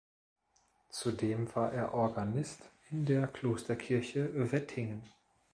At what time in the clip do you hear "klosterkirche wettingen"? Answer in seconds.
3.27-5.03